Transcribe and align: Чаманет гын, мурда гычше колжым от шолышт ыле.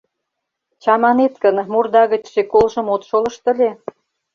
Чаманет 0.81 1.33
гын, 1.43 1.57
мурда 1.71 2.03
гычше 2.11 2.41
колжым 2.51 2.87
от 2.93 3.01
шолышт 3.09 3.43
ыле. 3.51 3.69